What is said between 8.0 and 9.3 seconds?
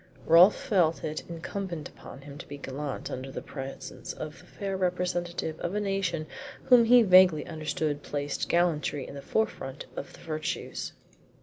placed gallantry in the